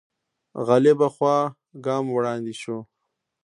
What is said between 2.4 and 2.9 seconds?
شو